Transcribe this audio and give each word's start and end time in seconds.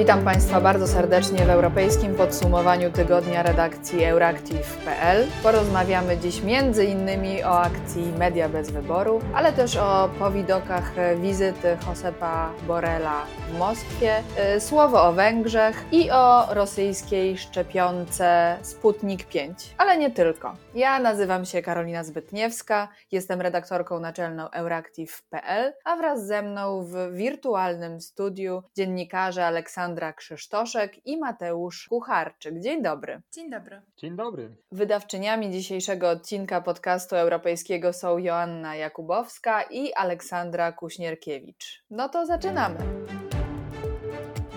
Witam 0.00 0.24
Państwa 0.24 0.60
bardzo 0.60 0.88
serdecznie 0.88 1.38
w 1.38 1.50
europejskim 1.50 2.14
podsumowaniu 2.14 2.90
tygodnia 2.90 3.42
redakcji 3.42 4.04
Euractiv.pl. 4.04 5.26
Porozmawiamy 5.42 6.18
dziś 6.18 6.42
innymi 6.84 7.44
o 7.44 7.60
akcji 7.60 8.12
Media 8.18 8.48
bez 8.48 8.70
wyboru, 8.70 9.20
ale 9.34 9.52
też 9.52 9.76
o 9.76 10.08
powidokach 10.18 10.92
wizyty 11.20 11.76
Josepa 11.88 12.50
Borela 12.66 13.26
w 13.48 13.58
Moskwie, 13.58 14.22
y, 14.56 14.60
słowo 14.60 15.02
o 15.02 15.12
Węgrzech 15.12 15.84
i 15.92 16.10
o 16.10 16.54
rosyjskiej 16.54 17.38
szczepionce 17.38 18.56
Sputnik 18.62 19.24
5. 19.24 19.74
Ale 19.78 19.98
nie 19.98 20.10
tylko. 20.10 20.56
Ja 20.74 20.98
nazywam 20.98 21.44
się 21.44 21.62
Karolina 21.62 22.04
Zbytniewska, 22.04 22.88
jestem 23.12 23.40
redaktorką 23.40 24.00
naczelną 24.00 24.50
Euractiv.pl, 24.50 25.72
a 25.84 25.96
wraz 25.96 26.26
ze 26.26 26.42
mną 26.42 26.84
w 26.84 27.12
wirtualnym 27.12 28.00
studiu 28.00 28.62
dziennikarze 28.76 29.46
Aleksandra 29.90 30.12
Krzysztoszek 30.12 31.06
i 31.06 31.18
Mateusz 31.18 31.88
Kucharczyk. 31.88 32.60
Dzień 32.60 32.82
dobry. 32.82 33.20
Dzień 33.32 33.50
dobry. 33.50 33.82
Dzień 33.96 34.16
dobry. 34.16 34.56
Wydawczyniami 34.72 35.50
dzisiejszego 35.50 36.10
odcinka 36.10 36.60
podcastu 36.60 37.16
europejskiego 37.16 37.92
są 37.92 38.18
Joanna 38.18 38.76
Jakubowska 38.76 39.62
i 39.62 39.92
Aleksandra 39.92 40.72
Kuśnierkiewicz. 40.72 41.84
No 41.90 42.08
to 42.08 42.26
zaczynamy. 42.26 42.78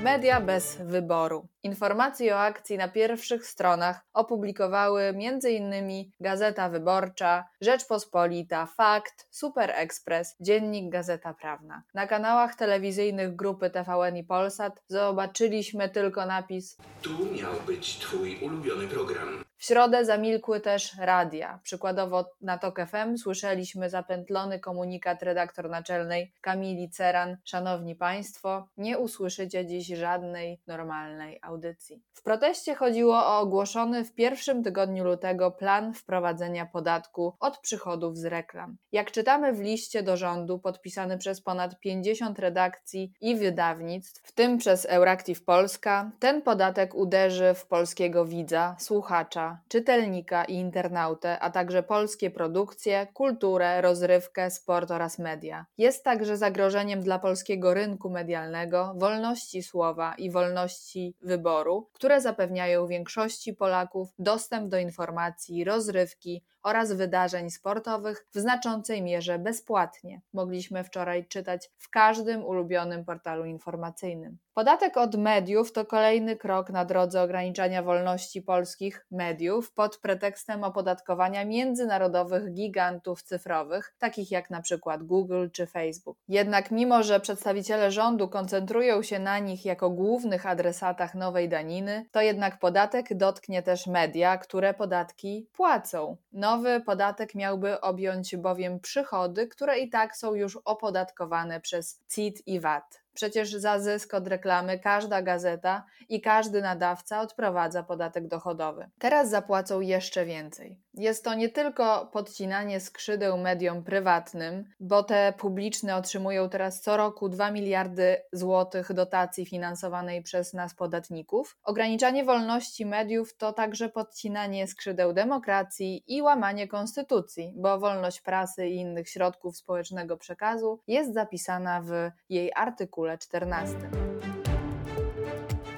Media 0.03 0.41
bez 0.41 0.77
wyboru. 0.77 1.47
Informacje 1.63 2.35
o 2.35 2.39
akcji 2.39 2.77
na 2.77 2.87
pierwszych 2.87 3.47
stronach 3.47 4.05
opublikowały 4.13 5.01
m.in. 5.01 6.11
Gazeta 6.19 6.69
Wyborcza, 6.69 7.45
Rzeczpospolita, 7.61 8.65
Fakt, 8.65 9.27
Super 9.31 9.71
Express, 9.75 10.35
Dziennik 10.39 10.91
Gazeta 10.91 11.33
Prawna. 11.33 11.83
Na 11.93 12.07
kanałach 12.07 12.55
telewizyjnych 12.55 13.35
grupy 13.35 13.69
TVN 13.69 14.17
i 14.17 14.23
Polsat 14.23 14.83
zobaczyliśmy 14.87 15.89
tylko 15.89 16.25
napis 16.25 16.77
Tu 17.01 17.09
miał 17.09 17.53
być 17.67 17.97
twój 17.97 18.39
ulubiony 18.41 18.87
program. 18.87 19.43
W 19.63 19.65
środę 19.65 20.05
zamilkły 20.05 20.59
też 20.59 20.97
radia. 20.97 21.59
Przykładowo 21.63 22.25
na 22.41 22.57
TOK 22.57 22.79
FM 22.87 23.17
słyszeliśmy 23.17 23.89
zapętlony 23.89 24.59
komunikat 24.59 25.23
redaktor 25.23 25.69
naczelnej 25.69 26.33
Kamili 26.41 26.89
Ceran. 26.89 27.37
Szanowni 27.43 27.95
Państwo, 27.95 28.67
nie 28.77 28.99
usłyszycie 28.99 29.65
dziś 29.65 29.87
żadnej 29.87 30.61
normalnej 30.67 31.39
audycji. 31.41 32.01
W 32.13 32.23
proteście 32.23 32.75
chodziło 32.75 33.15
o 33.15 33.39
ogłoszony 33.39 34.05
w 34.05 34.15
pierwszym 34.15 34.63
tygodniu 34.63 35.03
lutego 35.03 35.51
plan 35.51 35.93
wprowadzenia 35.93 36.65
podatku 36.65 37.33
od 37.39 37.59
przychodów 37.59 38.17
z 38.17 38.25
reklam. 38.25 38.77
Jak 38.91 39.11
czytamy 39.11 39.53
w 39.53 39.61
liście 39.61 40.03
do 40.03 40.17
rządu 40.17 40.59
podpisany 40.59 41.17
przez 41.17 41.41
ponad 41.41 41.79
50 41.79 42.39
redakcji 42.39 43.13
i 43.21 43.35
wydawnictw, 43.35 44.21
w 44.23 44.31
tym 44.31 44.57
przez 44.57 44.85
Euractiv 44.85 45.45
Polska, 45.45 46.11
ten 46.19 46.41
podatek 46.41 46.95
uderzy 46.95 47.53
w 47.53 47.67
polskiego 47.67 48.25
widza, 48.25 48.75
słuchacza, 48.79 49.52
czytelnika 49.67 50.45
i 50.45 50.53
internautę, 50.53 51.39
a 51.39 51.49
także 51.49 51.83
polskie 51.83 52.31
produkcje, 52.31 53.07
kulturę, 53.13 53.81
rozrywkę, 53.81 54.51
sport 54.51 54.91
oraz 54.91 55.19
media. 55.19 55.65
Jest 55.77 56.03
także 56.03 56.37
zagrożeniem 56.37 57.01
dla 57.01 57.19
polskiego 57.19 57.73
rynku 57.73 58.09
medialnego, 58.09 58.93
wolności 58.97 59.63
słowa 59.63 60.15
i 60.17 60.31
wolności 60.31 61.15
wyboru, 61.21 61.89
które 61.93 62.21
zapewniają 62.21 62.87
większości 62.87 63.53
Polaków 63.53 64.09
dostęp 64.19 64.69
do 64.69 64.77
informacji, 64.77 65.63
rozrywki 65.63 66.43
oraz 66.63 66.93
wydarzeń 66.93 67.49
sportowych 67.49 68.27
w 68.33 68.39
znaczącej 68.39 69.01
mierze 69.01 69.39
bezpłatnie. 69.39 70.21
Mogliśmy 70.33 70.83
wczoraj 70.83 71.27
czytać 71.27 71.69
w 71.77 71.89
każdym 71.89 72.45
ulubionym 72.45 73.05
portalu 73.05 73.45
informacyjnym. 73.45 74.37
Podatek 74.53 74.97
od 74.97 75.15
mediów 75.15 75.71
to 75.71 75.85
kolejny 75.85 76.35
krok 76.35 76.69
na 76.69 76.85
drodze 76.85 77.21
ograniczania 77.21 77.83
wolności 77.83 78.41
polskich 78.41 79.05
mediów 79.11 79.71
pod 79.73 79.97
pretekstem 79.97 80.63
opodatkowania 80.63 81.45
międzynarodowych 81.45 82.53
gigantów 82.53 83.23
cyfrowych, 83.23 83.95
takich 83.99 84.31
jak 84.31 84.49
na 84.49 84.61
przykład 84.61 85.03
Google 85.03 85.47
czy 85.51 85.65
Facebook. 85.67 86.17
Jednak 86.27 86.71
mimo, 86.71 87.03
że 87.03 87.19
przedstawiciele 87.19 87.91
rządu 87.91 88.27
koncentrują 88.27 89.03
się 89.03 89.19
na 89.19 89.39
nich 89.39 89.65
jako 89.65 89.89
głównych 89.89 90.45
adresatach 90.45 91.15
nowej 91.15 91.49
daniny, 91.49 92.05
to 92.11 92.21
jednak 92.21 92.59
podatek 92.59 93.17
dotknie 93.17 93.63
też 93.63 93.87
media, 93.87 94.37
które 94.37 94.73
podatki 94.73 95.47
płacą. 95.53 96.17
Nowy 96.53 96.81
podatek 96.81 97.35
miałby 97.35 97.81
objąć 97.81 98.35
bowiem 98.35 98.79
przychody, 98.79 99.47
które 99.47 99.79
i 99.79 99.89
tak 99.89 100.17
są 100.17 100.33
już 100.33 100.59
opodatkowane 100.65 101.61
przez 101.61 102.01
CIT 102.09 102.47
i 102.47 102.59
VAT. 102.59 103.02
Przecież 103.13 103.51
za 103.51 103.79
zysk 103.79 104.13
od 104.13 104.27
reklamy 104.27 104.79
każda 104.79 105.21
gazeta 105.21 105.85
i 106.09 106.21
każdy 106.21 106.61
nadawca 106.61 107.21
odprowadza 107.21 107.83
podatek 107.83 108.27
dochodowy. 108.27 108.89
Teraz 108.99 109.29
zapłacą 109.29 109.81
jeszcze 109.81 110.25
więcej. 110.25 110.79
Jest 110.93 111.23
to 111.23 111.33
nie 111.33 111.49
tylko 111.49 112.09
podcinanie 112.13 112.79
skrzydeł 112.79 113.37
mediom 113.37 113.83
prywatnym, 113.83 114.63
bo 114.79 115.03
te 115.03 115.33
publiczne 115.37 115.95
otrzymują 115.95 116.49
teraz 116.49 116.81
co 116.81 116.97
roku 116.97 117.29
2 117.29 117.51
miliardy 117.51 118.17
złotych 118.31 118.93
dotacji 118.93 119.45
finansowanej 119.45 120.23
przez 120.23 120.53
nas 120.53 120.75
podatników. 120.75 121.57
Ograniczanie 121.63 122.23
wolności 122.23 122.85
mediów 122.85 123.37
to 123.37 123.53
także 123.53 123.89
podcinanie 123.89 124.67
skrzydeł 124.67 125.13
demokracji 125.13 126.03
i 126.07 126.21
łamanie 126.21 126.67
konstytucji, 126.67 127.53
bo 127.55 127.79
wolność 127.79 128.21
prasy 128.21 128.67
i 128.67 128.75
innych 128.75 129.09
środków 129.09 129.57
społecznego 129.57 130.17
przekazu 130.17 130.79
jest 130.87 131.13
zapisana 131.13 131.81
w 131.81 132.11
jej 132.29 132.51
artykule 132.55 133.02
14. 133.05 134.32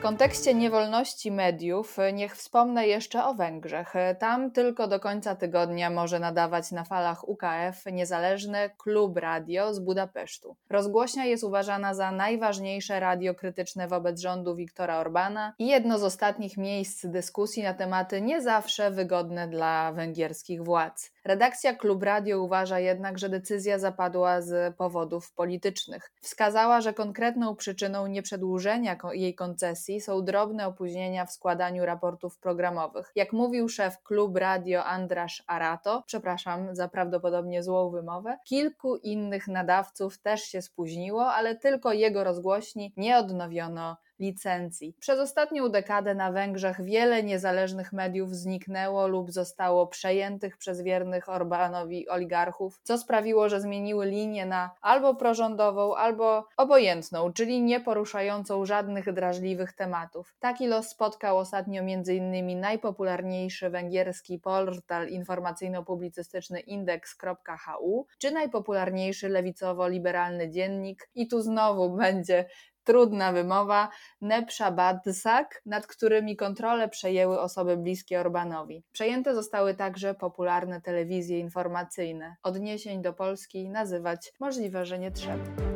Kontekście 0.05 0.53
niewolności 0.53 1.31
mediów 1.31 1.97
niech 2.13 2.35
wspomnę 2.35 2.87
jeszcze 2.87 3.25
o 3.25 3.33
Węgrzech. 3.33 3.93
Tam 4.19 4.51
tylko 4.51 4.87
do 4.87 4.99
końca 4.99 5.35
tygodnia 5.35 5.89
może 5.89 6.19
nadawać 6.19 6.71
na 6.71 6.83
falach 6.83 7.29
UKF 7.29 7.85
niezależne 7.91 8.69
Klub 8.77 9.17
Radio 9.17 9.73
z 9.73 9.79
Budapesztu. 9.79 10.55
Rozgłośnia 10.69 11.25
jest 11.25 11.43
uważana 11.43 11.93
za 11.93 12.11
najważniejsze 12.11 12.99
radio 12.99 13.35
krytyczne 13.35 13.87
wobec 13.87 14.19
rządu 14.19 14.55
Viktora 14.55 14.99
Orbana 14.99 15.53
i 15.59 15.67
jedno 15.67 15.99
z 15.99 16.03
ostatnich 16.03 16.57
miejsc 16.57 17.05
dyskusji 17.05 17.63
na 17.63 17.73
tematy 17.73 18.21
nie 18.21 18.41
zawsze 18.41 18.91
wygodne 18.91 19.47
dla 19.47 19.91
węgierskich 19.91 20.63
władz. 20.63 21.11
Redakcja 21.23 21.75
Klub 21.75 22.03
Radio 22.03 22.41
uważa 22.41 22.79
jednak, 22.79 23.19
że 23.19 23.29
decyzja 23.29 23.79
zapadła 23.79 24.41
z 24.41 24.75
powodów 24.75 25.31
politycznych. 25.31 26.11
Wskazała, 26.21 26.81
że 26.81 26.93
konkretną 26.93 27.55
przyczyną 27.55 28.07
nieprzedłużenia 28.07 28.97
jej 29.13 29.35
koncesji 29.35 29.94
są 30.01 30.25
drobne 30.25 30.67
opóźnienia 30.67 31.25
w 31.25 31.31
składaniu 31.31 31.85
raportów 31.85 32.39
programowych. 32.39 33.11
Jak 33.15 33.33
mówił 33.33 33.69
szef 33.69 34.03
Klub 34.03 34.37
Radio 34.37 34.83
Andrasz 34.83 35.43
Arato, 35.47 36.03
przepraszam 36.05 36.75
za 36.75 36.87
prawdopodobnie 36.87 37.63
złą 37.63 37.89
wymowę, 37.89 38.37
kilku 38.43 38.95
innych 38.95 39.47
nadawców 39.47 40.21
też 40.21 40.41
się 40.41 40.61
spóźniło, 40.61 41.25
ale 41.25 41.55
tylko 41.55 41.93
jego 41.93 42.23
rozgłośni 42.23 42.93
nie 42.97 43.17
odnowiono 43.17 43.97
licencji. 44.19 44.95
Przez 44.99 45.19
ostatnią 45.19 45.69
dekadę 45.69 46.15
na 46.15 46.31
Węgrzech 46.31 46.81
wiele 46.81 47.23
niezależnych 47.23 47.93
mediów 47.93 48.35
zniknęło 48.35 49.07
lub 49.07 49.31
zostało 49.31 49.87
przejętych 49.87 50.57
przez 50.57 50.81
wiernych 50.81 51.29
Orbanowi 51.29 52.09
oligarchów, 52.09 52.79
co 52.83 52.97
sprawiło, 52.97 53.49
że 53.49 53.61
zmieniły 53.61 54.05
linię 54.05 54.45
na 54.45 54.71
albo 54.81 55.15
prorządową, 55.15 55.95
albo 55.95 56.47
obojętną, 56.57 57.33
czyli 57.33 57.61
nie 57.61 57.79
poruszającą 57.79 58.65
żadnych 58.65 59.13
drażliwych 59.13 59.73
tematów. 59.73 60.35
Taki 60.39 60.67
los 60.67 60.89
spotkał 60.89 61.37
ostatnio 61.37 61.81
m.in. 61.81 62.59
najpopularniejszy 62.59 63.69
węgierski 63.69 64.39
portal 64.39 65.07
informacyjno-publicystyczny 65.07 66.59
index.hu, 66.59 68.07
czy 68.17 68.31
najpopularniejszy 68.31 69.29
lewicowo-liberalny 69.29 70.49
dziennik 70.49 71.09
i 71.15 71.27
tu 71.27 71.41
znowu 71.41 71.95
będzie 71.95 72.45
trudna 72.85 73.31
wymowa, 73.31 73.89
Nepsza 74.21 74.71
Badsak, 74.71 75.61
nad 75.65 75.87
którymi 75.87 76.35
kontrolę 76.35 76.89
przejęły 76.89 77.39
osoby 77.39 77.77
bliskie 77.77 78.19
Orbanowi. 78.19 78.83
Przejęte 78.91 79.35
zostały 79.35 79.73
także 79.73 80.13
popularne 80.13 80.81
telewizje 80.81 81.39
informacyjne. 81.39 82.35
Odniesień 82.43 83.01
do 83.01 83.13
Polski 83.13 83.69
nazywać 83.69 84.33
możliwe, 84.39 84.85
że 84.85 84.99
nie 84.99 85.11
trzeba. 85.11 85.74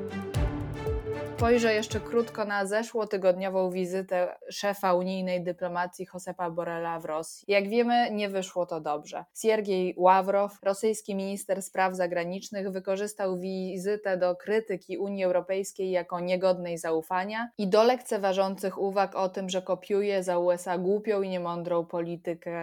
Spojrzę 1.39 1.73
jeszcze 1.73 1.99
krótko 1.99 2.45
na 2.45 2.65
zeszłotygodniową 2.65 3.71
wizytę 3.71 4.35
szefa 4.49 4.93
unijnej 4.93 5.43
dyplomacji 5.43 6.07
Josepa 6.13 6.49
Borrella 6.49 6.99
w 6.99 7.05
Rosji. 7.05 7.45
Jak 7.47 7.69
wiemy, 7.69 8.11
nie 8.11 8.29
wyszło 8.29 8.65
to 8.65 8.81
dobrze. 8.81 9.25
Siergiej 9.41 9.93
Ławrow, 9.97 10.59
rosyjski 10.63 11.15
minister 11.15 11.61
spraw 11.61 11.95
zagranicznych, 11.95 12.71
wykorzystał 12.71 13.39
wizytę 13.39 14.17
do 14.17 14.35
krytyki 14.35 14.97
Unii 14.97 15.23
Europejskiej 15.23 15.91
jako 15.91 16.19
niegodnej 16.19 16.77
zaufania 16.77 17.49
i 17.57 17.67
do 17.67 17.83
lekceważących 17.83 18.81
uwag 18.81 19.15
o 19.15 19.29
tym, 19.29 19.49
że 19.49 19.61
kopiuje 19.61 20.23
za 20.23 20.37
USA 20.37 20.77
głupią 20.77 21.21
i 21.21 21.29
niemądrą 21.29 21.85
politykę 21.85 22.61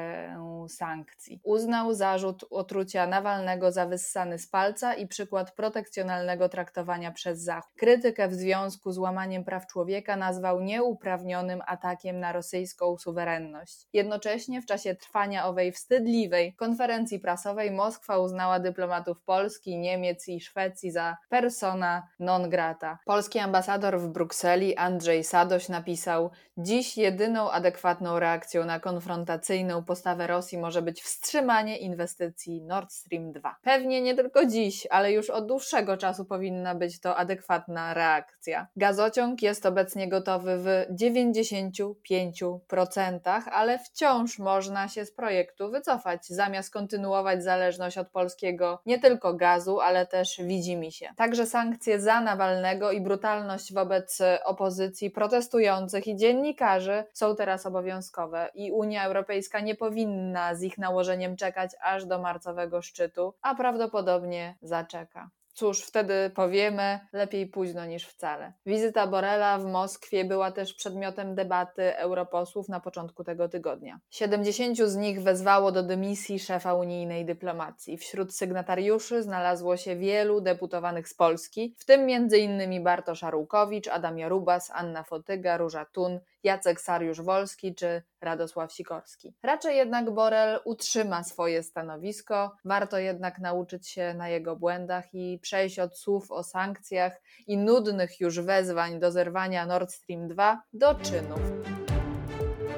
sankcji. 0.69 1.40
Uznał 1.44 1.94
zarzut 1.94 2.44
otrucia 2.50 3.06
Nawalnego 3.06 3.73
za 3.73 3.87
wyssany 3.87 4.38
z 4.38 4.49
palca 4.49 4.94
i 4.94 5.06
przykład 5.06 5.55
protekcjonalnego 5.55 6.49
traktowania 6.49 7.12
przez 7.12 7.40
Zachód. 7.40 7.73
Krytykę 7.76 8.28
w 8.28 8.34
związku 8.34 8.65
związku 8.66 8.92
z 8.92 8.98
łamaniem 8.98 9.44
praw 9.44 9.66
człowieka 9.66 10.16
nazwał 10.16 10.60
nieuprawnionym 10.60 11.62
atakiem 11.66 12.20
na 12.20 12.32
rosyjską 12.32 12.98
suwerenność. 12.98 13.86
Jednocześnie 13.92 14.62
w 14.62 14.66
czasie 14.66 14.94
trwania 14.94 15.46
owej 15.46 15.72
wstydliwej 15.72 16.54
konferencji 16.54 17.20
prasowej 17.20 17.70
Moskwa 17.70 18.18
uznała 18.18 18.60
dyplomatów 18.60 19.22
Polski, 19.22 19.78
Niemiec 19.78 20.28
i 20.28 20.40
Szwecji 20.40 20.90
za 20.90 21.16
persona 21.28 22.08
non 22.18 22.50
grata. 22.50 22.98
Polski 23.04 23.38
ambasador 23.38 24.00
w 24.00 24.08
Brukseli 24.08 24.76
Andrzej 24.76 25.24
Sadoś 25.24 25.68
napisał: 25.68 26.30
Dziś 26.58 26.96
jedyną 26.96 27.50
adekwatną 27.50 28.18
reakcją 28.18 28.64
na 28.64 28.80
konfrontacyjną 28.80 29.84
postawę 29.84 30.26
Rosji 30.26 30.58
może 30.58 30.82
być 30.82 31.02
wstrzymanie 31.02 31.78
inwestycji 31.78 32.62
Nord 32.62 32.92
Stream 32.92 33.32
2. 33.32 33.56
Pewnie 33.62 34.02
nie 34.02 34.14
tylko 34.14 34.46
dziś, 34.46 34.86
ale 34.90 35.12
już 35.12 35.30
od 35.30 35.46
dłuższego 35.46 35.96
czasu 35.96 36.24
powinna 36.24 36.74
być 36.74 37.00
to 37.00 37.16
adekwatna 37.16 37.94
reakcja. 37.94 38.55
Gazociąg 38.76 39.42
jest 39.42 39.66
obecnie 39.66 40.08
gotowy 40.08 40.58
w 40.58 40.66
95%, 41.02 43.42
ale 43.52 43.78
wciąż 43.78 44.38
można 44.38 44.88
się 44.88 45.06
z 45.06 45.12
projektu 45.12 45.70
wycofać, 45.70 46.26
zamiast 46.26 46.72
kontynuować 46.72 47.44
zależność 47.44 47.98
od 47.98 48.08
polskiego 48.08 48.80
nie 48.86 48.98
tylko 48.98 49.34
gazu, 49.34 49.80
ale 49.80 50.06
też 50.06 50.40
widzimy 50.44 50.92
się. 50.92 51.08
Także 51.16 51.46
sankcje 51.46 52.00
za 52.00 52.20
Nawalnego 52.20 52.92
i 52.92 53.00
brutalność 53.00 53.72
wobec 53.72 54.18
opozycji, 54.44 55.10
protestujących 55.10 56.06
i 56.06 56.16
dziennikarzy 56.16 57.04
są 57.12 57.36
teraz 57.36 57.66
obowiązkowe 57.66 58.50
i 58.54 58.72
Unia 58.72 59.04
Europejska 59.04 59.60
nie 59.60 59.74
powinna 59.74 60.54
z 60.54 60.62
ich 60.62 60.78
nałożeniem 60.78 61.36
czekać 61.36 61.70
aż 61.82 62.04
do 62.04 62.18
marcowego 62.18 62.82
szczytu, 62.82 63.34
a 63.42 63.54
prawdopodobnie 63.54 64.56
zaczeka. 64.62 65.30
Cóż, 65.58 65.82
wtedy 65.82 66.30
powiemy, 66.34 67.00
lepiej 67.12 67.46
późno 67.46 67.86
niż 67.86 68.06
wcale. 68.06 68.52
Wizyta 68.66 69.06
Borela 69.06 69.58
w 69.58 69.64
Moskwie 69.64 70.24
była 70.24 70.52
też 70.52 70.74
przedmiotem 70.74 71.34
debaty 71.34 71.96
europosłów 71.96 72.68
na 72.68 72.80
początku 72.80 73.24
tego 73.24 73.48
tygodnia. 73.48 74.00
70 74.10 74.78
z 74.78 74.96
nich 74.96 75.22
wezwało 75.22 75.72
do 75.72 75.82
dymisji 75.82 76.38
szefa 76.38 76.74
unijnej 76.74 77.24
dyplomacji. 77.24 77.98
Wśród 77.98 78.34
sygnatariuszy 78.34 79.22
znalazło 79.22 79.76
się 79.76 79.96
wielu 79.96 80.40
deputowanych 80.40 81.08
z 81.08 81.14
Polski, 81.14 81.74
w 81.78 81.84
tym 81.84 82.00
m.in. 82.00 82.84
Bartosz 82.84 83.24
Arłukowicz, 83.24 83.88
Adam 83.88 84.18
Jarubas, 84.18 84.70
Anna 84.74 85.02
Fotyga, 85.02 85.56
Róża 85.56 85.84
Tun, 85.84 86.20
Jacek 86.46 86.81
Sariusz-Wolski 86.81 87.75
czy 87.75 88.02
Radosław 88.20 88.72
Sikorski. 88.72 89.34
Raczej 89.43 89.76
jednak 89.76 90.10
Borel 90.10 90.60
utrzyma 90.64 91.25
swoje 91.25 91.62
stanowisko, 91.62 92.56
warto 92.64 92.98
jednak 92.98 93.38
nauczyć 93.38 93.88
się 93.88 94.14
na 94.14 94.28
jego 94.28 94.56
błędach 94.56 95.14
i 95.14 95.38
przejść 95.43 95.78
od 95.78 95.98
słów 95.98 96.31
o 96.31 96.43
sankcjach 96.43 97.22
i 97.46 97.58
nudnych 97.58 98.20
już 98.20 98.40
wezwań 98.40 99.00
do 99.00 99.12
zerwania 99.12 99.66
Nord 99.66 99.93
Stream 99.93 100.28
2 100.28 100.62
do 100.72 100.94
czynów. 100.94 101.40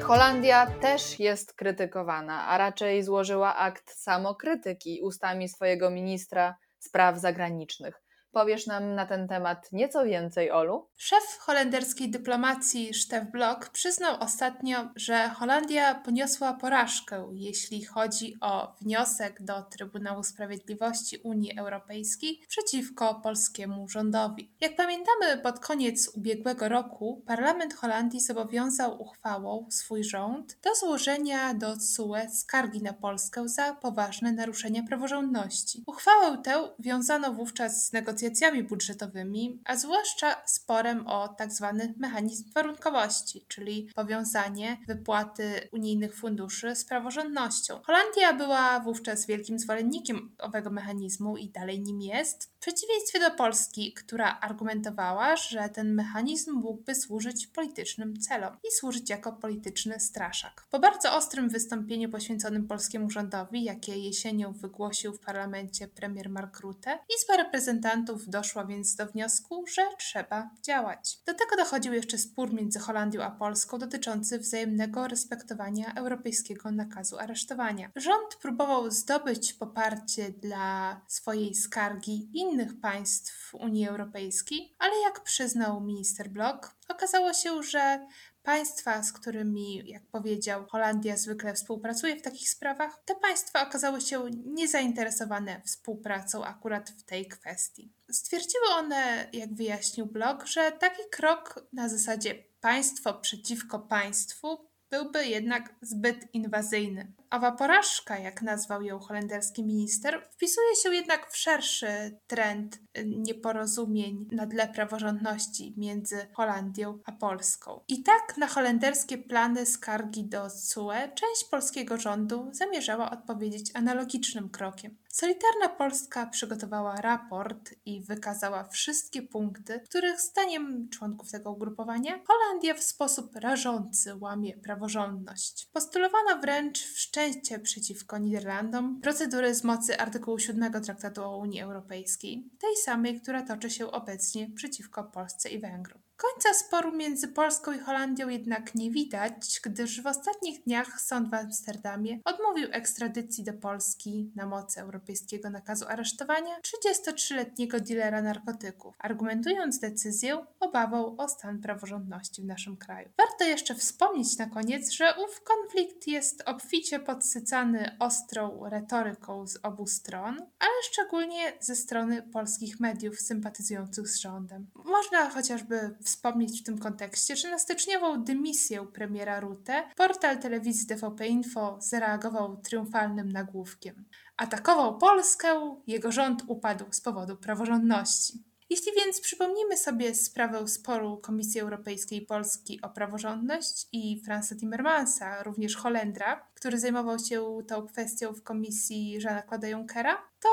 Holandia 0.03 0.67
też 0.67 1.21
jest 1.21 1.55
krytykowana, 1.55 2.47
a 2.47 2.59
raczej 2.59 3.03
złożyła 3.03 3.57
akt 3.57 3.91
samokrytyki 3.91 5.01
ustami 5.03 5.49
swojego 5.49 5.91
ministra 5.91 6.57
spraw 6.79 7.19
zagranicznych. 7.19 8.08
Powiesz 8.33 8.67
nam 8.67 8.95
na 8.95 9.07
ten 9.07 9.29
temat 9.29 9.73
nieco 9.73 10.05
więcej, 10.05 10.51
Olu? 10.51 10.89
Szef 10.97 11.39
holenderskiej 11.41 12.11
dyplomacji 12.11 12.95
Stef 12.95 13.25
Blok 13.31 13.69
przyznał 13.69 14.17
ostatnio, 14.21 14.89
że 14.97 15.29
Holandia 15.29 15.95
poniosła 15.95 16.53
porażkę, 16.53 17.29
jeśli 17.33 17.85
chodzi 17.85 18.37
o 18.41 18.75
wniosek 18.81 19.43
do 19.43 19.63
Trybunału 19.63 20.23
Sprawiedliwości 20.23 21.19
Unii 21.25 21.59
Europejskiej 21.59 22.41
przeciwko 22.49 23.15
polskiemu 23.15 23.89
rządowi. 23.89 24.53
Jak 24.61 24.77
pamiętamy, 24.77 25.39
pod 25.43 25.61
koniec 25.61 26.09
ubiegłego 26.09 26.69
roku 26.69 27.23
parlament 27.27 27.75
Holandii 27.75 28.21
zobowiązał 28.21 29.03
uchwałą 29.03 29.67
swój 29.71 30.05
rząd 30.05 30.59
do 30.63 30.75
złożenia 30.75 31.55
do 31.55 31.77
CUE 31.77 32.31
skargi 32.35 32.83
na 32.83 32.93
Polskę 32.93 33.49
za 33.49 33.75
poważne 33.75 34.33
naruszenia 34.33 34.83
praworządności. 34.83 35.83
Uchwałę 35.87 36.39
tę 36.43 36.69
wiązano 36.79 37.33
wówczas 37.33 37.87
z 37.87 37.93
negocjacjami 37.93 38.18
negocjacjami 38.23 38.63
budżetowymi, 38.63 39.61
a 39.65 39.77
zwłaszcza 39.77 40.37
sporem 40.47 41.07
o 41.07 41.35
tzw. 41.39 41.75
Tak 41.79 41.97
mechanizm 41.97 42.53
warunkowości, 42.53 43.45
czyli 43.49 43.91
powiązanie 43.95 44.77
wypłaty 44.87 45.69
unijnych 45.73 46.17
funduszy 46.17 46.77
z 46.77 46.85
praworządnością. 46.85 47.81
Holandia 47.85 48.33
była 48.33 48.81
wówczas 48.81 49.27
wielkim 49.27 49.59
zwolennikiem 49.59 50.31
owego 50.39 50.71
mechanizmu 50.71 51.37
i 51.37 51.49
dalej 51.49 51.81
nim 51.81 52.01
jest, 52.01 52.51
w 52.59 52.61
przeciwieństwie 52.61 53.21
do 53.21 53.31
Polski, 53.31 53.93
która 53.93 54.39
argumentowała, 54.41 55.37
że 55.37 55.69
ten 55.69 55.95
mechanizm 55.95 56.53
mógłby 56.53 56.95
służyć 56.95 57.47
politycznym 57.47 58.21
celom 58.21 58.57
i 58.69 58.73
służyć 58.73 59.11
jako 59.11 59.33
polityczny 59.33 60.01
straszak. 60.01 60.67
Po 60.71 60.79
bardzo 60.79 61.17
ostrym 61.17 61.49
wystąpieniu 61.49 62.11
poświęconym 62.11 62.69
polskiemu 62.69 63.11
rządowi, 63.11 63.65
jakie 63.65 63.97
jesienią 63.97 64.53
wygłosił 64.53 65.13
w 65.13 65.21
parlamencie 65.21 65.89
premier 65.89 66.31
Mark 66.31 66.61
Rutte, 66.61 66.99
Izba 67.19 67.37
Reprezentantów 67.37 68.08
doszła 68.17 68.65
więc 68.65 68.97
do 68.97 69.07
wniosku, 69.07 69.65
że 69.75 69.83
trzeba 69.99 70.51
działać. 70.63 71.19
Do 71.27 71.35
tego 71.35 71.57
dochodził 71.57 71.93
jeszcze 71.93 72.19
spór 72.19 72.53
między 72.53 72.79
Holandią 72.79 73.23
a 73.23 73.31
Polską 73.31 73.79
dotyczący 73.79 74.39
wzajemnego 74.39 75.09
respektowania 75.09 75.95
europejskiego 75.95 76.71
nakazu 76.71 77.19
aresztowania. 77.19 77.91
Rząd 77.97 78.37
próbował 78.43 78.91
zdobyć 78.91 79.53
poparcie 79.53 80.31
dla 80.31 81.01
swojej 81.07 81.55
skargi 81.55 82.31
innych 82.35 82.81
państw 82.81 83.55
Unii 83.55 83.89
Europejskiej, 83.89 84.75
ale 84.79 84.93
jak 85.05 85.21
przyznał 85.21 85.81
minister 85.81 86.29
Blok, 86.29 86.75
okazało 86.89 87.33
się, 87.33 87.63
że 87.63 88.07
Państwa, 88.49 89.03
z 89.03 89.13
którymi, 89.13 89.91
jak 89.91 90.03
powiedział, 90.07 90.67
Holandia 90.67 91.17
zwykle 91.17 91.55
współpracuje 91.55 92.17
w 92.17 92.23
takich 92.23 92.51
sprawach, 92.51 93.03
te 93.05 93.15
państwa 93.15 93.69
okazały 93.69 94.01
się 94.01 94.31
niezainteresowane 94.47 95.61
współpracą 95.65 96.45
akurat 96.45 96.91
w 96.91 97.03
tej 97.03 97.27
kwestii. 97.27 97.93
Stwierdziły 98.11 98.65
one, 98.79 99.29
jak 99.33 99.55
wyjaśnił 99.55 100.07
blog, 100.07 100.47
że 100.47 100.73
taki 100.73 101.03
krok 101.11 101.67
na 101.73 101.89
zasadzie 101.89 102.35
państwo 102.61 103.15
przeciwko 103.15 103.79
państwu 103.79 104.59
byłby 104.91 105.27
jednak 105.27 105.75
zbyt 105.83 106.35
inwazyjny. 106.35 107.13
Owa 107.31 107.53
porażka, 107.53 108.19
jak 108.19 108.43
nazwał 108.43 108.83
ją 108.83 108.99
holenderski 108.99 109.65
minister, 109.65 110.29
wpisuje 110.31 110.77
się 110.83 110.95
jednak 110.95 111.31
w 111.31 111.37
szerszy 111.37 112.19
trend 112.27 112.79
nieporozumień 113.07 114.29
na 114.33 114.47
tle 114.47 114.69
praworządności 114.69 115.75
między 115.77 116.27
Holandią 116.33 116.99
a 117.05 117.13
Polską. 117.13 117.81
I 117.89 118.03
tak 118.03 118.37
na 118.37 118.47
holenderskie 118.47 119.19
plany 119.19 119.67
skargi 119.67 120.25
do 120.25 120.49
CUE 120.51 121.09
część 121.15 121.45
polskiego 121.51 121.97
rządu 121.97 122.49
zamierzała 122.53 123.11
odpowiedzieć 123.11 123.71
analogicznym 123.75 124.51
krokiem. 124.51 124.97
Solidarna 125.09 125.69
Polska 125.69 126.27
przygotowała 126.27 126.97
raport 126.97 127.75
i 127.87 128.03
wykazała 128.03 128.65
wszystkie 128.65 129.23
punkty, 129.23 129.81
których 129.81 130.21
zdaniem 130.21 130.89
członków 130.89 131.31
tego 131.31 131.53
ugrupowania 131.53 132.21
Holandia 132.27 132.75
w 132.75 132.83
sposób 132.83 133.37
rażący 133.37 134.17
łamie 134.17 134.57
praworządność. 134.57 135.69
Postulowano 135.73 136.39
wręcz 136.41 136.83
wszczęcie 136.83 137.18
przeciwko 137.63 138.19
Niderlandom 138.19 139.01
procedury 139.01 139.55
z 139.55 139.65
mocy 139.65 139.99
artykułu 139.99 140.39
7 140.39 140.83
Traktatu 140.83 141.23
o 141.25 141.39
Unii 141.39 141.61
Europejskiej, 141.61 142.51
tej 142.61 142.77
samej, 142.77 143.21
która 143.21 143.43
toczy 143.43 143.71
się 143.71 143.91
obecnie 143.91 144.51
przeciwko 144.51 145.05
Polsce 145.05 145.49
i 145.49 145.59
Węgrom. 145.59 146.08
Końca 146.19 146.55
sporu 146.55 146.93
między 146.93 147.29
Polską 147.29 147.73
i 147.73 147.79
Holandią 147.79 148.29
jednak 148.29 148.75
nie 148.75 148.91
widać, 148.91 149.61
gdyż 149.65 150.03
w 150.03 150.07
ostatnich 150.07 150.63
dniach 150.63 151.01
sąd 151.01 151.31
w 151.31 151.35
Amsterdamie 151.35 152.19
odmówił 152.25 152.69
ekstradycji 152.73 153.45
do 153.45 153.53
Polski 153.53 154.33
na 154.37 154.47
mocy 154.47 154.81
europejskiego 154.81 155.51
nakazu 155.51 155.85
aresztowania 155.89 156.61
33-letniego 156.61 157.81
dilera 157.81 158.23
narkotyków, 158.23 158.95
argumentując 158.99 159.79
decyzję 159.79 160.47
obawą 160.61 161.17
o 161.17 161.29
stan 161.29 161.61
praworządności 161.61 162.43
w 162.43 162.47
naszym 162.47 162.77
kraju. 162.77 163.09
Warto 163.19 163.45
jeszcze 163.45 163.75
wspomnieć 163.75 164.39
na 164.39 164.47
koniec, 164.47 164.91
że 164.91 165.15
ów 165.25 165.43
konflikt 165.45 166.07
jest 166.07 166.43
obficie 166.47 167.01
podsycany 167.01 167.97
ostrą 167.99 168.69
retoryką 168.69 169.47
z 169.47 169.59
obu 169.63 169.87
stron, 169.87 170.37
ale 170.59 170.83
szczególnie 170.91 171.53
ze 171.61 171.77
strony 171.77 172.23
polskich 172.23 172.81
mediów 172.81 173.21
sympatyzujących 173.21 174.09
z 174.09 174.17
rządem. 174.17 174.67
Można 174.85 175.31
chociażby 175.31 175.97
wspomnieć 176.09 176.61
w 176.61 176.65
tym 176.65 176.79
kontekście, 176.79 177.37
że 177.37 177.51
na 177.51 177.59
styczniową 177.59 178.25
dymisję 178.25 178.87
premiera 178.87 179.41
Rutte 179.41 179.85
portal 179.97 180.39
telewizji 180.39 180.87
TVP 180.87 181.27
Info 181.27 181.79
zareagował 181.81 182.57
triumfalnym 182.57 183.33
nagłówkiem. 183.33 184.05
Atakował 184.37 184.99
Polskę, 184.99 185.77
jego 185.87 186.13
rząd 186.13 186.43
upadł 186.47 186.85
z 186.91 187.01
powodu 187.01 187.37
praworządności. 187.37 188.49
Jeśli 188.71 188.93
więc 188.97 189.21
przypomnimy 189.21 189.77
sobie 189.77 190.15
sprawę 190.15 190.69
sporu 190.69 191.17
Komisji 191.17 191.61
Europejskiej 191.61 192.23
Polski 192.23 192.83
o 192.83 192.89
praworządność 192.89 193.89
i 193.93 194.23
Franza 194.25 194.57
Timmermansa, 194.57 195.43
również 195.43 195.77
Holendra, 195.77 196.47
który 196.55 196.79
zajmował 196.79 197.19
się 197.19 197.59
tą 197.69 197.87
kwestią 197.87 198.33
w 198.33 198.43
komisji 198.43 199.13
Jeana 199.13 199.43
Claude'a 199.43 199.67
Junckera, 199.67 200.17
to 200.41 200.49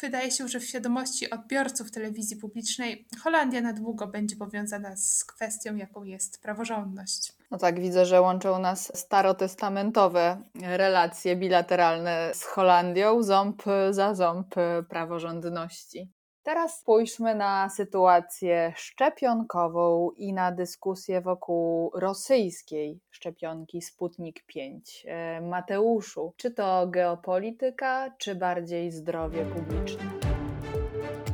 Wydaje 0.00 0.30
się, 0.30 0.48
że 0.48 0.60
w 0.60 0.64
świadomości 0.64 1.30
odbiorców 1.30 1.90
telewizji 1.90 2.36
publicznej 2.36 3.06
Holandia 3.22 3.60
na 3.60 3.72
długo 3.72 4.06
będzie 4.06 4.36
powiązana 4.36 4.96
z 4.96 5.24
kwestią, 5.24 5.76
jaką 5.76 6.04
jest 6.04 6.42
praworządność. 6.42 7.32
No 7.50 7.58
tak, 7.58 7.80
widzę, 7.80 8.06
że 8.06 8.20
łączą 8.20 8.58
nas 8.58 8.98
starotestamentowe 8.98 10.42
relacje 10.62 11.36
bilateralne 11.36 12.30
z 12.34 12.44
Holandią, 12.44 13.22
ząb 13.22 13.62
za 13.90 14.14
ząb 14.14 14.54
praworządności. 14.88 16.10
Teraz 16.42 16.80
spójrzmy 16.80 17.34
na 17.34 17.68
sytuację 17.68 18.72
szczepionkową 18.76 20.10
i 20.16 20.32
na 20.32 20.52
dyskusję 20.52 21.20
wokół 21.20 21.90
rosyjskiej 21.94 23.00
szczepionki 23.10 23.82
Sputnik 23.82 24.46
5. 24.46 25.06
E, 25.08 25.40
Mateuszu, 25.40 26.34
czy 26.36 26.50
to 26.50 26.86
geopolityka, 26.86 28.10
czy 28.18 28.34
bardziej 28.34 28.90
zdrowie 28.90 29.46
publiczne? 29.46 30.29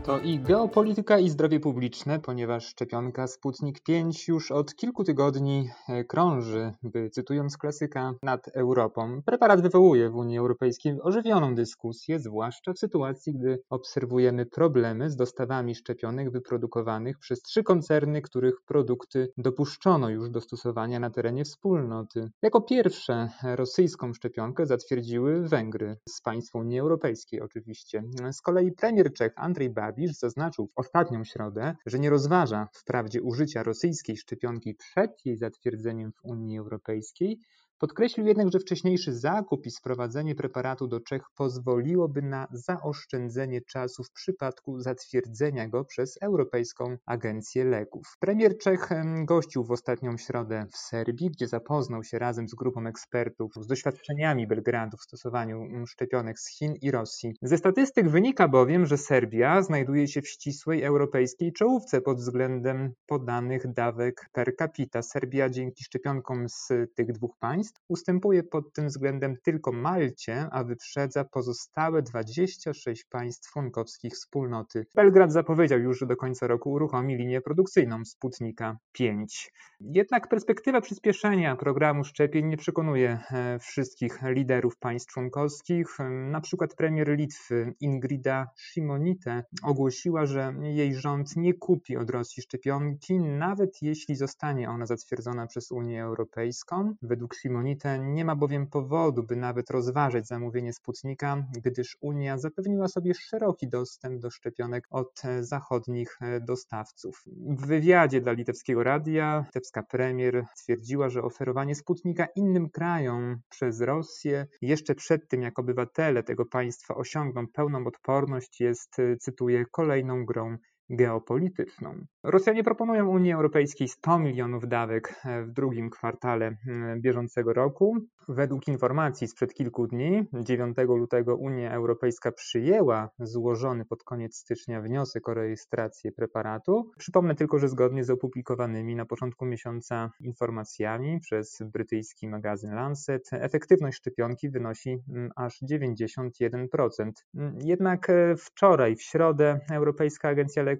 To 0.06 0.18
i 0.18 0.38
geopolityka, 0.38 1.18
i 1.18 1.30
zdrowie 1.30 1.60
publiczne, 1.60 2.20
ponieważ 2.20 2.66
szczepionka 2.66 3.26
Sputnik 3.26 3.80
5 3.80 4.28
już 4.28 4.50
od 4.50 4.74
kilku 4.74 5.04
tygodni 5.04 5.70
e, 5.88 6.04
krąży, 6.04 6.72
by 6.82 7.10
cytując 7.10 7.56
klasyka, 7.56 8.14
nad 8.22 8.48
Europą. 8.48 9.22
Preparat 9.24 9.60
wywołuje 9.60 10.10
w 10.10 10.16
Unii 10.16 10.38
Europejskiej 10.38 11.00
ożywioną 11.02 11.54
dyskusję, 11.54 12.18
zwłaszcza 12.18 12.72
w 12.72 12.78
sytuacji, 12.78 13.34
gdy 13.34 13.58
obserwujemy 13.70 14.46
problemy 14.46 15.10
z 15.10 15.16
dostawami 15.16 15.74
szczepionek 15.74 16.30
wyprodukowanych 16.30 17.18
przez 17.18 17.42
trzy 17.42 17.62
koncerny, 17.62 18.22
których 18.22 18.54
produkty 18.66 19.28
dopuszczono 19.36 20.08
już 20.08 20.30
do 20.30 20.40
stosowania 20.40 21.00
na 21.00 21.10
terenie 21.10 21.44
wspólnoty. 21.44 22.30
Jako 22.42 22.60
pierwsze 22.60 23.28
rosyjską 23.42 24.12
szczepionkę 24.12 24.66
zatwierdziły 24.66 25.48
Węgry, 25.48 25.96
z 26.08 26.22
państw 26.22 26.54
Unii 26.54 26.78
Europejskiej 26.78 27.40
oczywiście. 27.40 28.02
Z 28.32 28.40
kolei 28.40 28.72
premier 28.72 29.12
Czech 29.12 29.32
Andrzej 29.36 29.70
Babis 29.70 29.95
Babisz 29.96 30.12
zaznaczył 30.12 30.66
w 30.66 30.78
ostatnią 30.78 31.24
środę, 31.24 31.76
że 31.86 31.98
nie 31.98 32.10
rozważa 32.10 32.68
wprawdzie 32.72 33.22
użycia 33.22 33.62
rosyjskiej 33.62 34.16
szczepionki 34.16 34.74
przed 34.74 35.26
jej 35.26 35.36
zatwierdzeniem 35.36 36.12
w 36.12 36.24
Unii 36.24 36.58
Europejskiej, 36.58 37.40
Podkreślił 37.78 38.26
jednak, 38.26 38.52
że 38.52 38.58
wcześniejszy 38.58 39.12
zakup 39.12 39.66
i 39.66 39.70
sprowadzenie 39.70 40.34
preparatu 40.34 40.86
do 40.86 41.00
Czech 41.00 41.22
pozwoliłoby 41.36 42.22
na 42.22 42.46
zaoszczędzenie 42.52 43.60
czasu 43.60 44.04
w 44.04 44.10
przypadku 44.10 44.80
zatwierdzenia 44.80 45.68
go 45.68 45.84
przez 45.84 46.18
Europejską 46.22 46.96
Agencję 47.06 47.64
Leków. 47.64 48.16
Premier 48.20 48.58
Czech 48.58 48.88
gościł 49.24 49.64
w 49.64 49.70
ostatnią 49.70 50.16
środę 50.16 50.66
w 50.72 50.76
Serbii, 50.76 51.30
gdzie 51.30 51.48
zapoznał 51.48 52.04
się 52.04 52.18
razem 52.18 52.48
z 52.48 52.54
grupą 52.54 52.86
ekspertów 52.86 53.52
z 53.60 53.66
doświadczeniami 53.66 54.46
Belgradu 54.46 54.96
w 54.96 55.02
stosowaniu 55.02 55.86
szczepionek 55.86 56.40
z 56.40 56.58
Chin 56.58 56.74
i 56.82 56.90
Rosji. 56.90 57.34
Ze 57.42 57.58
statystyk 57.58 58.08
wynika 58.08 58.48
bowiem, 58.48 58.86
że 58.86 58.98
Serbia 58.98 59.62
znajduje 59.62 60.08
się 60.08 60.22
w 60.22 60.28
ścisłej 60.28 60.82
europejskiej 60.82 61.52
czołówce 61.52 62.00
pod 62.00 62.18
względem 62.18 62.92
podanych 63.06 63.72
dawek 63.72 64.26
per 64.32 64.56
capita. 64.58 65.02
Serbia 65.02 65.48
dzięki 65.48 65.84
szczepionkom 65.84 66.48
z 66.48 66.68
tych 66.94 67.12
dwóch 67.12 67.36
państw 67.40 67.65
państw 67.66 67.84
ustępuje 67.88 68.42
pod 68.42 68.72
tym 68.72 68.86
względem 68.86 69.36
tylko 69.42 69.72
Malcie, 69.72 70.48
a 70.52 70.64
wyprzedza 70.64 71.24
pozostałe 71.24 72.02
26 72.02 73.04
państw 73.04 73.52
członkowskich 73.52 74.12
wspólnoty. 74.12 74.86
Belgrad 74.94 75.32
zapowiedział 75.32 75.78
już, 75.78 75.98
że 75.98 76.06
do 76.06 76.16
końca 76.16 76.46
roku 76.46 76.72
uruchomi 76.72 77.16
linię 77.16 77.40
produkcyjną 77.40 78.04
Sputnika 78.04 78.78
5. 78.92 79.52
Jednak 79.80 80.28
perspektywa 80.28 80.80
przyspieszenia 80.80 81.56
programu 81.56 82.04
szczepień 82.04 82.46
nie 82.46 82.56
przekonuje 82.56 83.18
e, 83.30 83.58
wszystkich 83.58 84.20
liderów 84.22 84.76
państw 84.78 85.12
członkowskich. 85.12 85.86
Na 86.30 86.40
przykład 86.40 86.74
premier 86.74 87.08
Litwy 87.16 87.74
Ingrida 87.80 88.46
Shimonite 88.56 89.44
ogłosiła, 89.62 90.26
że 90.26 90.54
jej 90.62 90.94
rząd 90.94 91.36
nie 91.36 91.54
kupi 91.54 91.96
od 91.96 92.10
Rosji 92.10 92.42
szczepionki, 92.42 93.20
nawet 93.20 93.82
jeśli 93.82 94.16
zostanie 94.16 94.70
ona 94.70 94.86
zatwierdzona 94.86 95.46
przez 95.46 95.70
Unię 95.70 96.02
Europejską. 96.02 96.94
Według 97.02 97.34
Shimonite 97.34 97.55
Simonite 97.56 97.98
nie 97.98 98.24
ma 98.24 98.36
bowiem 98.36 98.66
powodu, 98.66 99.22
by 99.22 99.36
nawet 99.36 99.70
rozważać 99.70 100.26
zamówienie 100.26 100.72
Sputnika, 100.72 101.44
gdyż 101.64 101.96
Unia 102.00 102.38
zapewniła 102.38 102.88
sobie 102.88 103.14
szeroki 103.14 103.68
dostęp 103.68 104.20
do 104.20 104.30
szczepionek 104.30 104.86
od 104.90 105.22
zachodnich 105.40 106.18
dostawców. 106.40 107.24
W 107.58 107.66
wywiadzie 107.66 108.20
dla 108.20 108.32
litewskiego 108.32 108.82
radia 108.82 109.44
litewska 109.46 109.82
premier 109.82 110.44
twierdziła, 110.56 111.08
że 111.08 111.22
oferowanie 111.22 111.74
Sputnika 111.74 112.26
innym 112.36 112.70
krajom 112.70 113.40
przez 113.48 113.80
Rosję 113.80 114.46
jeszcze 114.62 114.94
przed 114.94 115.28
tym, 115.28 115.42
jak 115.42 115.58
obywatele 115.58 116.22
tego 116.22 116.46
państwa 116.46 116.94
osiągną 116.94 117.46
pełną 117.48 117.86
odporność, 117.86 118.60
jest, 118.60 118.96
cytuję, 119.20 119.64
kolejną 119.72 120.24
grą 120.24 120.56
geopolityczną. 120.90 121.94
Rosjanie 122.22 122.64
proponują 122.64 123.08
Unii 123.08 123.32
Europejskiej 123.32 123.88
100 123.88 124.18
milionów 124.18 124.68
dawek 124.68 125.14
e, 125.24 125.42
w 125.42 125.52
drugim 125.52 125.90
kwartale 125.90 126.46
e, 126.46 126.56
bieżącego 127.00 127.52
roku. 127.52 127.96
Według 128.28 128.68
informacji 128.68 129.28
sprzed 129.28 129.54
kilku 129.54 129.86
dni, 129.86 130.24
9 130.32 130.76
lutego 130.88 131.36
Unia 131.36 131.72
Europejska 131.72 132.32
przyjęła 132.32 133.10
złożony 133.18 133.84
pod 133.84 134.04
koniec 134.04 134.36
stycznia 134.36 134.80
wniosek 134.80 135.28
o 135.28 135.34
rejestrację 135.34 136.12
preparatu. 136.12 136.90
Przypomnę 136.98 137.34
tylko, 137.34 137.58
że 137.58 137.68
zgodnie 137.68 138.04
z 138.04 138.10
opublikowanymi 138.10 138.96
na 138.96 139.06
początku 139.06 139.46
miesiąca 139.46 140.10
informacjami 140.20 141.20
przez 141.20 141.58
brytyjski 141.72 142.28
magazyn 142.28 142.74
Lancet, 142.74 143.28
efektywność 143.32 143.98
szczepionki 143.98 144.50
wynosi 144.50 144.98
aż 145.36 145.62
91%. 145.70 147.10
Mm, 147.34 147.58
jednak 147.64 148.10
e, 148.10 148.36
wczoraj, 148.36 148.96
w 148.96 149.02
środę, 149.02 149.60
Europejska 149.70 150.28
Agencja 150.28 150.62
Leków 150.62 150.75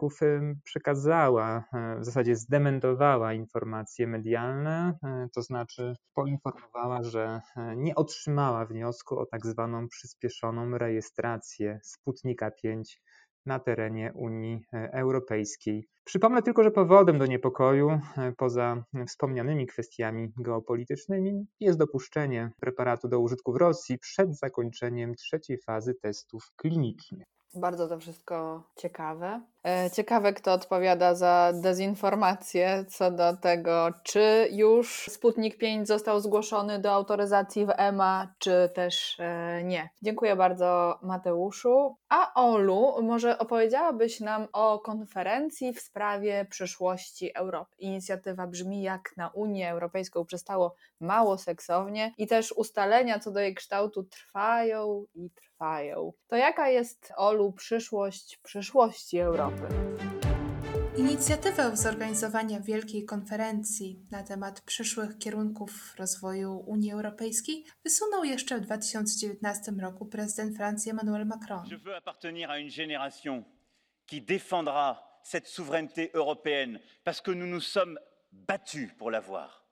przekazała, 0.65 1.65
e, 1.73 2.01
w 2.01 2.05
zasadzie 2.05 2.37
zdementowała 2.37 3.33
informacje 3.33 4.07
medialne, 4.07 4.99
e, 5.03 5.29
to 5.35 5.43
znaczy 5.43 5.95
poinformowała, 6.15 7.03
że 7.03 7.41
E, 7.57 7.77
nie 7.77 7.95
otrzymała 7.95 8.67
wniosku 8.67 9.19
o 9.19 9.27
tak 9.27 9.47
zwaną 9.47 9.89
przyspieszoną 9.89 10.79
rejestrację 10.79 11.81
Sputnika 11.83 12.51
5 12.51 13.03
na 13.47 13.59
terenie 13.59 14.13
Unii 14.15 14.65
e, 14.73 14.93
Europejskiej. 14.93 15.89
Przypomnę 16.05 16.43
tylko, 16.43 16.63
że 16.63 16.71
powodem 16.71 17.19
do 17.19 17.27
niepokoju, 17.27 17.91
e, 17.91 18.33
poza 18.37 18.85
wspomnianymi 19.09 19.67
kwestiami 19.67 20.33
geopolitycznymi, 20.37 21.47
jest 21.61 21.79
dopuszczenie 21.79 22.51
preparatu 22.61 23.09
do 23.09 23.21
użytku 23.21 23.53
w 23.53 23.57
Rosji 23.57 23.99
przed 23.99 24.39
zakończeniem 24.39 25.15
trzeciej 25.15 25.59
fazy 25.59 25.95
testów 25.95 26.53
klinicznych. 26.57 27.36
Bardzo 27.55 27.89
to 27.89 27.99
wszystko 27.99 28.63
ciekawe. 28.77 29.41
E, 29.65 29.91
ciekawe, 29.91 30.33
kto 30.33 30.53
odpowiada 30.53 31.15
za 31.15 31.53
dezinformację 31.55 32.85
co 32.89 33.11
do 33.11 33.37
tego, 33.37 33.89
czy 34.03 34.49
już 34.53 35.11
Sputnik 35.11 35.59
5 35.59 35.89
został 35.89 36.21
zgłoszony 36.21 36.79
do 36.79 36.93
autoryzacji 36.93 37.67
w 37.67 37.71
EMA, 37.77 38.35
czy 38.39 38.71
też 38.75 39.17
e, 39.21 39.65
nie. 39.65 39.89
Dziękuję 40.03 40.37
bardzo, 40.37 40.99
Mateuszu. 41.03 41.97
A 42.09 42.35
Olu, 42.35 43.03
może 43.03 43.39
opowiedziałabyś 43.39 44.21
nam 44.21 44.49
o 44.53 44.79
konferencji 44.79 45.73
w 45.73 45.81
sprawie 45.81 46.47
przyszłości 46.51 47.31
Europy. 47.35 47.77
Inicjatywa 47.79 48.47
brzmi 48.47 48.83
jak 48.83 49.17
na 49.17 49.29
Unię 49.29 49.71
Europejską 49.71 50.25
przystało 50.25 50.75
mało 51.01 51.39
seksownie 51.39 52.13
i 52.19 52.27
też 52.27 52.53
ustalenia 52.53 53.19
co 53.19 53.31
do 53.31 53.41
jej 53.41 53.55
kształtu 53.55 54.05
trwają 54.05 55.05
i 55.15 55.31
trwają. 55.31 55.47
To 56.29 56.37
jaka 56.37 56.69
jest, 56.69 57.13
Olu, 57.17 57.53
przyszłość 57.53 58.39
przyszłości 58.43 59.19
Europy? 59.19 59.69
Inicjatywę 60.97 61.77
zorganizowania 61.77 62.61
wielkiej 62.61 63.05
konferencji 63.05 64.07
na 64.11 64.23
temat 64.23 64.61
przyszłych 64.61 65.19
kierunków 65.19 65.95
rozwoju 65.99 66.65
Unii 66.67 66.93
Europejskiej 66.93 67.65
wysunął 67.85 68.25
jeszcze 68.25 68.59
w 68.59 68.61
2019 68.61 69.73
roku 69.81 70.07
prezydent 70.07 70.57
Francji 70.57 70.91
Emmanuel 70.91 71.27
Macron. 71.27 71.65
Je 71.71 71.79
veux 71.79 71.97
appartenir 71.97 72.51
à 72.51 72.59
une 72.59 72.71
génération 72.71 73.45
qui 74.07 74.21
défendra 74.21 75.03
cette 75.23 75.49
souveraineté 75.49 76.11
européenne 76.15 76.81
parce 77.05 77.21
que 77.21 77.31
nous 77.31 77.47
nous 77.47 77.65
sommes 77.65 77.99
battus 78.33 78.93
pour 78.99 79.11
l'avoir. 79.11 79.67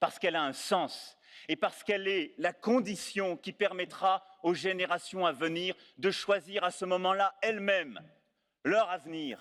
Parce 0.00 0.18
qu'elle 0.18 0.36
a 0.36 0.42
un 0.42 0.54
sens 0.54 1.16
et 1.48 1.56
parce 1.56 1.82
qu'elle 1.84 2.08
est 2.08 2.34
la 2.38 2.52
condition 2.52 3.36
qui 3.36 3.52
permettra 3.52 4.22
aux 4.44 4.54
générations 4.54 5.26
à 5.26 5.32
venir 5.32 5.74
de 5.98 6.10
choisir 6.10 6.62
à 6.64 6.70
ce 6.70 6.84
moment-là 6.84 7.34
elles-mêmes 7.42 8.00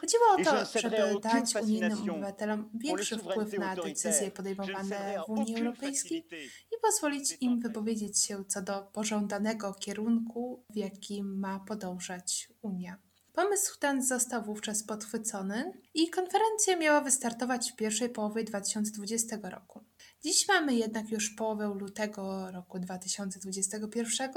Chodziło 0.02 0.26
o 0.32 0.44
to, 0.44 0.80
żeby 0.82 1.20
dać 1.22 1.56
unijnym 1.56 2.10
obywatelom 2.10 2.70
większy 2.74 3.18
wpływ 3.18 3.60
na 3.60 3.76
decyzje 3.76 4.32
podejmowane 4.32 5.22
w 5.28 5.30
Unii 5.30 5.58
Europejskiej 5.58 6.28
i 6.72 6.82
pozwolić 6.82 7.38
im 7.42 7.60
wypowiedzieć 7.60 8.26
się 8.26 8.46
co 8.46 8.62
do 8.62 8.82
pożądanego 8.94 9.74
kierunku, 9.74 10.66
w 10.70 10.76
jakim 10.76 11.40
ma 11.40 11.60
podążać 11.60 12.50
Unia. 12.62 12.98
Pomysł 13.34 13.80
ten 13.80 14.04
został 14.04 14.44
wówczas 14.44 14.84
podchwycony 14.84 15.74
i 15.94 16.10
konferencja 16.10 16.78
miała 16.78 17.02
wystartować 17.02 17.72
w 17.72 17.76
pierwszej 17.76 18.10
połowie 18.10 18.44
2020 18.44 19.38
roku. 19.44 19.84
Dziś 20.24 20.48
mamy 20.48 20.76
jednak 20.76 21.10
już 21.10 21.30
połowę 21.30 21.76
lutego 21.80 22.52
roku 22.52 22.80
2021, 22.80 24.32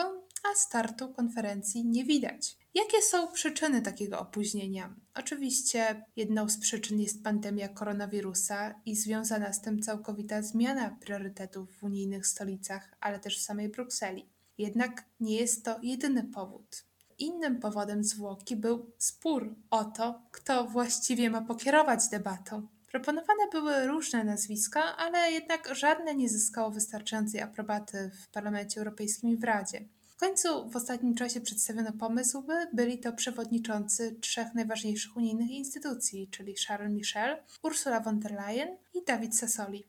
a 0.53 0.55
startu 0.55 1.09
konferencji 1.12 1.85
nie 1.85 2.05
widać. 2.05 2.57
Jakie 2.75 3.03
są 3.03 3.33
przyczyny 3.33 3.83
takiego 3.83 4.21
opóźnienia? 4.21 4.95
Oczywiście 5.15 6.05
jedną 6.17 6.49
z 6.49 6.59
przyczyn 6.59 7.00
jest 7.00 7.25
pandemia 7.25 7.69
koronawirusa 7.69 8.75
i 8.87 8.97
związana 8.97 9.53
z 9.53 9.61
tym 9.61 9.83
całkowita 9.83 10.43
zmiana 10.43 10.97
priorytetów 11.00 11.76
w 11.76 11.85
unijnych 11.85 12.26
stolicach, 12.26 12.97
ale 13.00 13.19
też 13.19 13.38
w 13.38 13.43
samej 13.43 13.69
Brukseli. 13.69 14.29
Jednak 14.59 15.05
nie 15.21 15.37
jest 15.37 15.65
to 15.65 15.76
jedyny 15.83 16.25
powód. 16.25 16.85
Innym 17.19 17.61
powodem 17.61 18.05
zwłoki 18.05 18.57
był 18.57 18.93
spór 18.99 19.55
o 19.71 19.85
to, 19.85 20.23
kto 20.31 20.65
właściwie 20.65 21.31
ma 21.31 21.43
pokierować 21.43 22.09
debatą. 22.09 22.69
Proponowane 22.87 23.49
były 23.53 23.87
różne 23.87 24.25
nazwiska, 24.25 24.97
ale 24.97 25.33
jednak 25.33 25.75
żadne 25.75 26.15
nie 26.15 26.29
zyskało 26.29 26.71
wystarczającej 26.71 27.41
aprobaty 27.41 28.11
w 28.23 28.29
Parlamencie 28.29 28.81
Europejskim 28.81 29.31
i 29.31 29.37
w 29.37 29.45
Radzie. 29.45 29.85
W 30.16 30.18
końcu 30.18 30.70
w 30.70 30.76
ostatnim 30.76 31.14
czasie 31.14 31.40
przedstawiono 31.40 31.92
pomysł, 31.92 32.42
by 32.42 32.54
byli 32.73 32.99
to 32.99 33.12
przewodniczący 33.12 34.16
trzech 34.20 34.54
najważniejszych 34.54 35.16
unijnych 35.16 35.50
instytucji, 35.50 36.28
czyli 36.30 36.54
Charles 36.66 36.92
Michel, 36.92 37.37
Ursula 37.62 38.00
von 38.00 38.20
der 38.20 38.32
Leyen 38.32 38.76
i 38.94 39.04
David 39.04 39.38
Sassoli. 39.38 39.85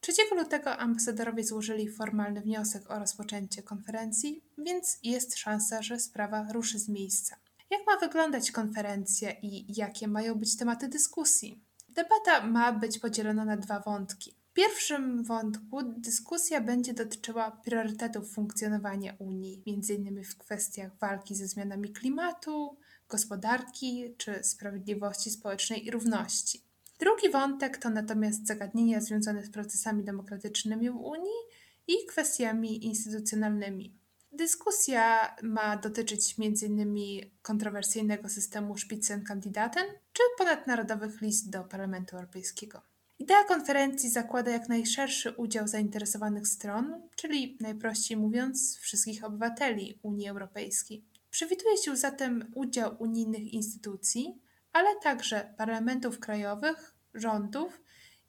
3 0.00 0.12
lutego 0.36 0.76
ambasadorowie 0.76 1.44
złożyli 1.44 1.88
formalny 1.88 2.40
wniosek 2.40 2.90
o 2.90 2.98
rozpoczęcie 2.98 3.62
konferencji, 3.62 4.44
więc 4.58 4.98
jest 5.02 5.38
szansa, 5.38 5.82
że 5.82 6.00
sprawa 6.00 6.46
ruszy 6.52 6.78
z 6.78 6.88
miejsca. 6.88 7.36
Jak 7.70 7.86
ma 7.86 7.96
wyglądać 7.96 8.50
konferencja 8.50 9.32
i 9.42 9.74
jakie 9.76 10.08
mają 10.08 10.34
być 10.34 10.56
tematy 10.56 10.88
dyskusji? 10.88 11.60
Debata 11.88 12.46
ma 12.46 12.72
być 12.72 12.98
podzielona 12.98 13.44
na 13.44 13.56
dwa 13.56 13.80
wątki. 13.80 14.34
Pierwszym 14.54 15.24
wątku 15.24 15.82
dyskusja 15.82 16.60
będzie 16.60 16.94
dotyczyła 16.94 17.50
priorytetów 17.50 18.32
funkcjonowania 18.32 19.14
Unii, 19.18 19.62
m.in. 19.66 20.24
w 20.24 20.36
kwestiach 20.36 20.98
walki 20.98 21.34
ze 21.34 21.46
zmianami 21.46 21.92
klimatu, 21.92 22.76
gospodarki 23.08 24.14
czy 24.18 24.44
sprawiedliwości 24.44 25.30
społecznej 25.30 25.86
i 25.86 25.90
równości. 25.90 26.62
Drugi 26.98 27.30
wątek 27.30 27.78
to 27.78 27.90
natomiast 27.90 28.46
zagadnienia 28.46 29.00
związane 29.00 29.44
z 29.44 29.50
procesami 29.50 30.04
demokratycznymi 30.04 30.90
w 30.90 30.96
Unii 30.96 31.40
i 31.86 32.06
kwestiami 32.06 32.84
instytucjonalnymi. 32.86 33.98
Dyskusja 34.32 35.36
ma 35.42 35.76
dotyczyć 35.76 36.36
m.in. 36.38 36.96
kontrowersyjnego 37.42 38.28
systemu 38.28 38.78
Spitzenkandidaten 38.78 39.84
czy 40.12 40.22
ponadnarodowych 40.38 41.20
list 41.20 41.50
do 41.50 41.64
Parlamentu 41.64 42.16
Europejskiego. 42.16 42.93
Idea 43.24 43.44
konferencji 43.44 44.10
zakłada 44.10 44.50
jak 44.50 44.68
najszerszy 44.68 45.32
udział 45.32 45.68
zainteresowanych 45.68 46.48
stron, 46.48 47.08
czyli 47.16 47.58
najprościej 47.60 48.16
mówiąc 48.16 48.78
wszystkich 48.78 49.24
obywateli 49.24 49.98
Unii 50.02 50.28
Europejskiej. 50.28 51.04
Przewiduje 51.30 51.76
się 51.76 51.96
zatem 51.96 52.52
udział 52.54 52.96
unijnych 52.98 53.52
instytucji, 53.52 54.40
ale 54.72 54.88
także 55.02 55.54
parlamentów 55.56 56.20
krajowych, 56.20 56.94
rządów 57.14 57.80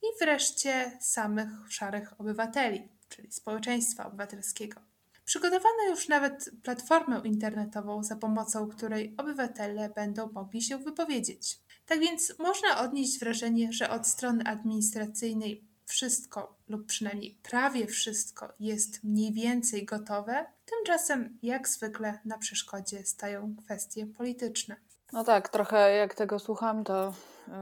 i 0.02 0.06
wreszcie 0.22 0.98
samych 1.02 1.50
szarych 1.70 2.20
obywateli, 2.22 2.90
czyli 3.10 3.32
społeczeństwa 3.32 4.06
obywatelskiego. 4.06 4.82
Przygotowano 5.26 5.90
już 5.90 6.08
nawet 6.08 6.52
platformę 6.64 7.22
internetową, 7.24 8.04
za 8.04 8.16
pomocą 8.16 8.68
której 8.68 9.14
obywatele 9.18 9.90
będą 9.90 10.32
mogli 10.32 10.62
się 10.62 10.78
wypowiedzieć. 10.78 11.65
Tak 11.86 12.00
więc 12.00 12.40
można 12.40 12.80
odnieść 12.80 13.20
wrażenie, 13.20 13.74
że 13.74 13.90
od 13.90 14.08
strony 14.08 14.44
administracyjnej 14.44 15.64
wszystko, 15.86 16.56
lub 16.70 16.86
przynajmniej 16.86 17.38
prawie 17.44 17.88
wszystko, 17.88 18.54
jest 18.60 19.04
mniej 19.04 19.34
więcej 19.34 19.86
gotowe. 19.86 20.46
Tymczasem, 20.66 21.38
jak 21.44 21.68
zwykle, 21.68 22.20
na 22.26 22.38
przeszkodzie 22.38 23.04
stają 23.04 23.56
kwestie 23.66 24.06
polityczne. 24.06 24.76
No 25.14 25.24
tak, 25.24 25.50
trochę 25.50 25.92
jak 25.92 26.16
tego 26.16 26.40
słucham, 26.40 26.84
to 26.84 27.14
yy, 27.48 27.54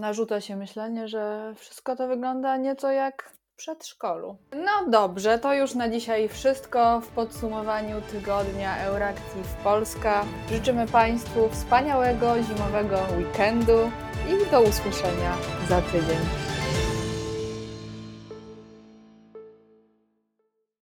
narzuca 0.00 0.40
się 0.40 0.56
myślenie, 0.56 1.08
że 1.08 1.54
wszystko 1.58 1.96
to 1.96 2.08
wygląda 2.08 2.56
nieco 2.56 2.90
jak 2.90 3.32
przedszkolu. 3.58 4.36
No 4.52 4.90
dobrze, 4.90 5.38
to 5.38 5.54
już 5.54 5.74
na 5.74 5.88
dzisiaj 5.88 6.28
wszystko 6.28 7.00
w 7.00 7.08
podsumowaniu 7.08 7.96
tygodnia 8.12 8.78
Euraktiv 8.78 9.54
Polska. 9.64 10.24
Życzymy 10.52 10.86
Państwu 10.86 11.48
wspaniałego 11.48 12.42
zimowego 12.42 12.98
weekendu 13.18 13.90
i 14.28 14.50
do 14.50 14.60
usłyszenia 14.60 15.36
za 15.68 15.82
tydzień. 15.82 16.57